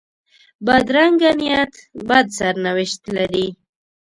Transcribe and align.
بدرنګه 0.65 1.31
نیت 1.39 1.73
بد 2.07 2.27
سرنوشت 2.37 3.01
لري 3.15 3.47